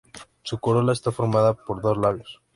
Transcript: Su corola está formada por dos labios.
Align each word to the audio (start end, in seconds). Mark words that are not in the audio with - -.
Su 0.41 0.57
corola 0.59 0.93
está 0.93 1.11
formada 1.11 1.53
por 1.53 1.79
dos 1.79 1.95
labios. 1.95 2.41